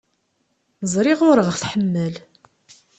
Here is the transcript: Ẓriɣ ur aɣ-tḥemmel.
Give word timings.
Ẓriɣ 0.93 1.19
ur 1.29 1.37
aɣ-tḥemmel. 1.41 2.13